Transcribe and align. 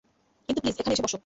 কিন্তু 0.49 0.59
প্লিজ 0.61 0.75
এখানে 0.75 0.93
এসে 0.95 1.03
বসো। 1.05 1.17